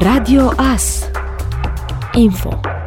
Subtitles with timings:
[0.00, 1.10] Radio AS
[2.14, 2.77] Info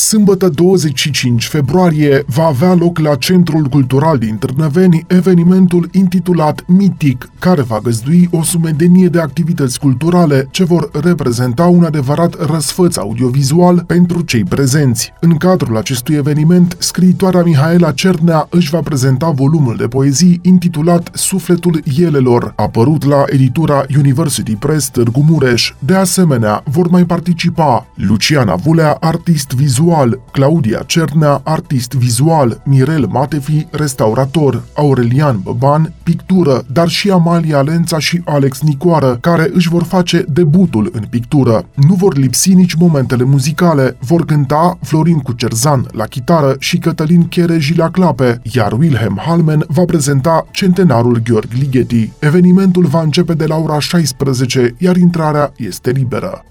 [0.00, 7.62] Sâmbătă 25 februarie va avea loc la Centrul Cultural din Târnăveni evenimentul intitulat Mitic, care
[7.62, 14.20] va găzdui o sumedenie de activități culturale ce vor reprezenta un adevărat răsfăț audiovizual pentru
[14.20, 15.12] cei prezenți.
[15.20, 21.82] În cadrul acestui eveniment, scriitoarea Mihaela Cernea își va prezenta volumul de poezii intitulat Sufletul
[21.98, 25.74] Elelor, apărut la editura University Press Târgu Mureș.
[25.78, 33.06] De asemenea, vor mai participa Luciana Vulea, artist vizual vizual, Claudia Cernea, artist vizual, Mirel
[33.06, 39.82] Matefi, restaurator, Aurelian Băban, pictură, dar și Amalia Lența și Alex Nicoară, care își vor
[39.82, 41.64] face debutul în pictură.
[41.74, 47.76] Nu vor lipsi nici momentele muzicale, vor cânta Florin Cucerzan la chitară și Cătălin Chereji
[47.76, 52.12] la clape, iar Wilhelm Halmen va prezenta centenarul Gheorghe Ligeti.
[52.18, 56.44] Evenimentul va începe de la ora 16, iar intrarea este liberă.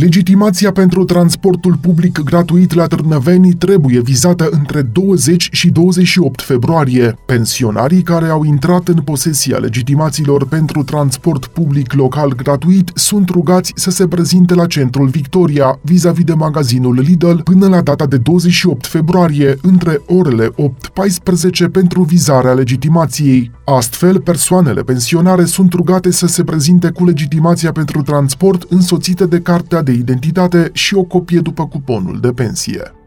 [0.00, 7.18] Legitimația pentru transportul public gratuit la Târnăveni trebuie vizată între 20 și 28 februarie.
[7.26, 13.90] Pensionarii care au intrat în posesia legitimațiilor pentru transport public local gratuit sunt rugați să
[13.90, 19.56] se prezinte la centrul Victoria, vis-a-vis de magazinul Lidl, până la data de 28 februarie,
[19.62, 23.50] între orele 8-14 pentru vizarea legitimației.
[23.64, 29.82] Astfel, persoanele pensionare sunt rugate să se prezinte cu legitimația pentru transport însoțită de cartea
[29.88, 32.97] de identitate și o copie după cuponul de pensie.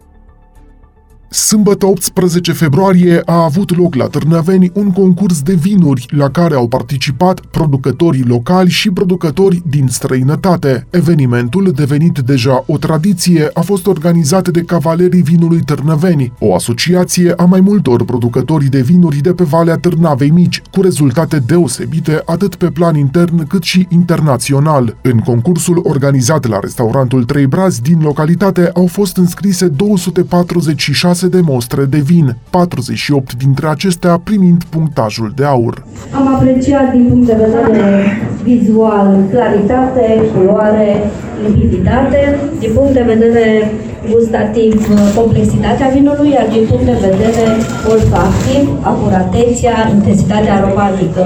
[1.33, 6.67] Sâmbătă 18 februarie a avut loc la Târnăveni un concurs de vinuri la care au
[6.67, 10.87] participat producătorii locali și producători din străinătate.
[10.89, 17.45] Evenimentul, devenit deja o tradiție, a fost organizat de Cavalerii Vinului Târnăveni, o asociație a
[17.45, 22.69] mai multor producători de vinuri de pe Valea Târnavei Mici, cu rezultate deosebite atât pe
[22.69, 24.97] plan intern cât și internațional.
[25.01, 31.41] În concursul organizat la restaurantul Trei Brazi din localitate au fost înscrise 246 6 de
[31.41, 35.83] mostre de vin, 48 dintre acestea primind punctajul de aur.
[36.15, 41.11] Am apreciat din punct de vedere vizual claritate, culoare,
[41.43, 43.71] limpiditate, din punct de vedere
[44.09, 44.73] gustativ
[45.19, 47.45] complexitatea vinului, iar din punct de vedere
[47.93, 51.23] olfactiv, acuratețea, intensitatea aromatică.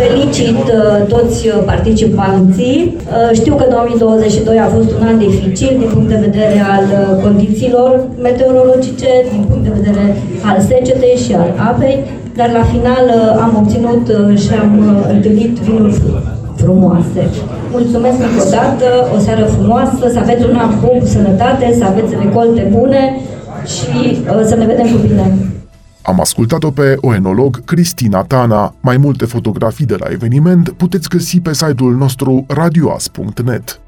[0.00, 2.96] Felicit uh, toți participanții.
[2.96, 7.22] Uh, știu că 2022 a fost un an dificil din punct de vedere al uh,
[7.22, 7.90] condițiilor
[8.22, 10.04] meteorologice, din punct de vedere
[10.50, 11.96] al secetei și al apei,
[12.36, 13.06] dar la final
[13.44, 14.04] am obținut
[14.42, 14.72] și am
[15.14, 15.94] întâlnit vinuri
[16.56, 17.22] frumoase.
[17.70, 21.84] Mulțumesc încă o dată, o seară frumoasă, să aveți un an bun, cu sănătate, să
[21.84, 23.20] aveți recolte bune
[23.66, 25.36] și uh, să ne vedem cu bine.
[26.02, 28.74] Am ascultat-o pe o enolog Cristina Tana.
[28.80, 33.80] Mai multe fotografii de la eveniment puteți găsi pe site-ul nostru radioas.net.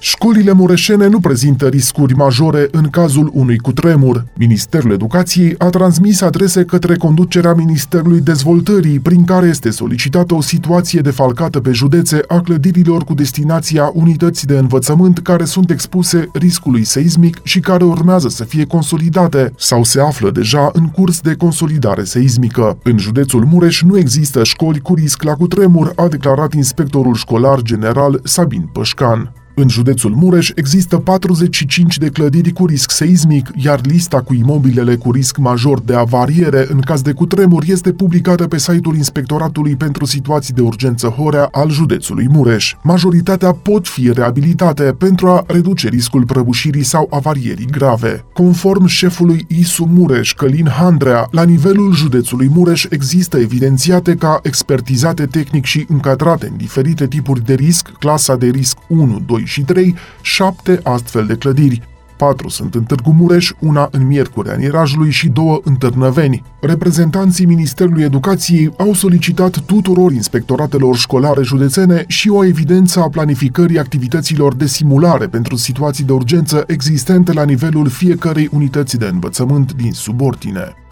[0.00, 4.26] Școlile mureșene nu prezintă riscuri majore în cazul unui cutremur.
[4.36, 11.00] Ministerul Educației a transmis adrese către conducerea Ministerului Dezvoltării, prin care este solicitată o situație
[11.00, 17.40] defalcată pe județe a clădirilor cu destinația unități de învățământ care sunt expuse riscului seismic
[17.42, 22.78] și care urmează să fie consolidate sau se află deja în curs de consolidare seismică.
[22.82, 28.20] În județul Mureș nu există școli cu risc la cutremur, a declarat inspectorul școlar general
[28.24, 29.32] Sabin Pășcan.
[29.60, 35.12] În județul Mureș există 45 de clădiri cu risc seismic, iar lista cu imobilele cu
[35.12, 40.54] risc major de avariere în caz de cutremur este publicată pe site-ul Inspectoratului pentru Situații
[40.54, 42.74] de Urgență Horea al județului Mureș.
[42.82, 48.24] Majoritatea pot fi reabilitate pentru a reduce riscul prăbușirii sau avarierii grave.
[48.32, 55.64] Conform șefului ISU Mureș, Călin Handrea, la nivelul județului Mureș există evidențiate ca expertizate tehnic
[55.64, 60.80] și încadrate în diferite tipuri de risc, clasa de risc 1, 2 și 3, șapte
[60.82, 61.82] astfel de clădiri.
[62.16, 66.42] Patru sunt în Târgu Mureș, una în Miercurea Nirajului și două în Târnăveni.
[66.60, 74.54] Reprezentanții Ministerului Educației au solicitat tuturor inspectoratelor școlare județene și o evidență a planificării activităților
[74.54, 80.87] de simulare pentru situații de urgență existente la nivelul fiecărei unități de învățământ din subordine.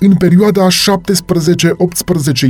[0.00, 0.70] În perioada 17-18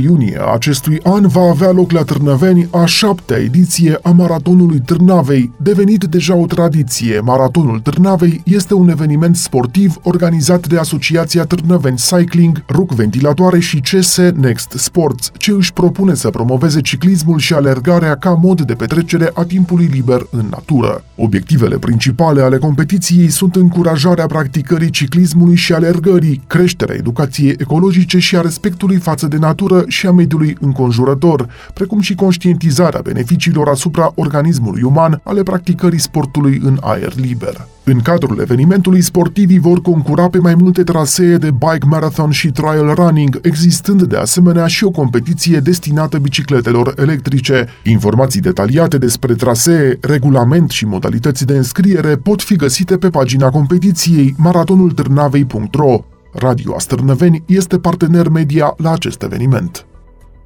[0.01, 5.51] iunie a acestui an va avea loc la Târnăveni a șaptea ediție a Maratonului Târnavei.
[5.57, 12.63] Devenit deja o tradiție, Maratonul Târnavei este un eveniment sportiv organizat de Asociația Târnăveni Cycling,
[12.67, 18.29] RUC Ventilatoare și CS Next Sports, ce își propune să promoveze ciclismul și alergarea ca
[18.29, 21.03] mod de petrecere a timpului liber în natură.
[21.15, 28.35] Obiectivele principale ale competiției sunt încurajarea practicării ciclismului și alergării, creșterea educației tranziției ecologice și
[28.35, 34.81] a respectului față de natură și a mediului înconjurător, precum și conștientizarea beneficiilor asupra organismului
[34.81, 37.67] uman ale practicării sportului în aer liber.
[37.83, 42.93] În cadrul evenimentului, sportivii vor concura pe mai multe trasee de bike marathon și trial
[42.95, 47.67] running, existând de asemenea și o competiție destinată bicicletelor electrice.
[47.83, 54.35] Informații detaliate despre trasee, regulament și modalități de înscriere pot fi găsite pe pagina competiției
[54.37, 56.03] maratonultârnavei.ro.
[56.39, 59.85] Radio Astărnăveni este partener media la acest eveniment.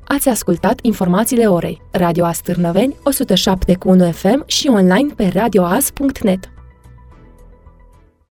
[0.07, 1.81] Ați ascultat informațiile orei.
[1.91, 2.95] Radio Astârnăveni,
[4.07, 6.52] 107.1 FM și online pe radioas.net.